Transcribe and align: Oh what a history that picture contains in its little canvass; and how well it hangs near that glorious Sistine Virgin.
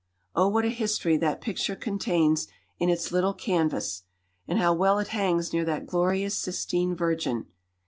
Oh 0.35 0.47
what 0.47 0.65
a 0.65 0.69
history 0.69 1.15
that 1.17 1.41
picture 1.41 1.75
contains 1.75 2.47
in 2.79 2.89
its 2.89 3.11
little 3.11 3.35
canvass; 3.35 4.01
and 4.47 4.57
how 4.57 4.73
well 4.73 4.97
it 4.97 5.09
hangs 5.09 5.53
near 5.53 5.63
that 5.65 5.85
glorious 5.85 6.35
Sistine 6.35 6.95
Virgin. 6.95 7.45